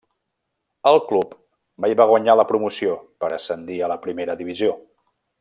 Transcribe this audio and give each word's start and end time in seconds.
El 0.91 0.95
club 1.11 1.35
mai 1.85 1.93
va 1.99 2.07
guanyar 2.13 2.37
la 2.41 2.47
promoció 2.53 2.97
per 3.25 3.31
ascendir 3.39 3.79
a 3.81 3.91
la 3.93 3.99
Primera 4.07 4.39
Divisió. 4.43 4.73